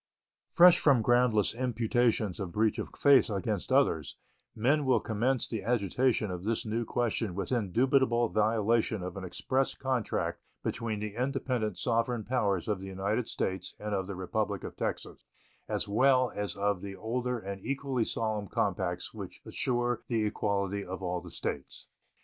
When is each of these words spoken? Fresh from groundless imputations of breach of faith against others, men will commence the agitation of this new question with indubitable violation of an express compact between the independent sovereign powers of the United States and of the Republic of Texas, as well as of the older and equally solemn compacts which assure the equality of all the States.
Fresh 0.49 0.79
from 0.79 1.03
groundless 1.03 1.53
imputations 1.53 2.39
of 2.39 2.51
breach 2.51 2.79
of 2.79 2.89
faith 2.97 3.29
against 3.29 3.71
others, 3.71 4.17
men 4.55 4.83
will 4.83 4.99
commence 4.99 5.47
the 5.47 5.61
agitation 5.61 6.31
of 6.31 6.43
this 6.43 6.65
new 6.65 6.83
question 6.83 7.35
with 7.35 7.51
indubitable 7.51 8.27
violation 8.27 9.03
of 9.03 9.15
an 9.15 9.23
express 9.23 9.75
compact 9.75 10.41
between 10.63 10.99
the 11.01 11.13
independent 11.13 11.77
sovereign 11.77 12.23
powers 12.23 12.67
of 12.67 12.79
the 12.79 12.87
United 12.87 13.27
States 13.27 13.75
and 13.79 13.93
of 13.93 14.07
the 14.07 14.15
Republic 14.15 14.63
of 14.63 14.75
Texas, 14.75 15.23
as 15.69 15.87
well 15.87 16.31
as 16.35 16.55
of 16.55 16.81
the 16.81 16.95
older 16.95 17.37
and 17.37 17.63
equally 17.63 18.03
solemn 18.03 18.47
compacts 18.47 19.13
which 19.13 19.43
assure 19.45 20.01
the 20.07 20.25
equality 20.25 20.83
of 20.83 21.03
all 21.03 21.21
the 21.21 21.29
States. 21.29 21.85